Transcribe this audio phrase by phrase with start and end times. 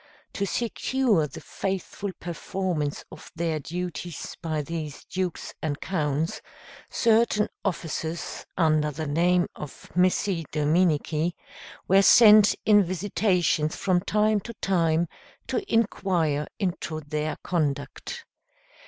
[0.33, 6.41] To secure the faithful performance of their duties by these Dukes and Counts,
[6.89, 11.33] certain officers, under the name of Missi Dominici,
[11.87, 15.07] were sent in visitations from time to time
[15.45, 18.25] to inquire into their conduct.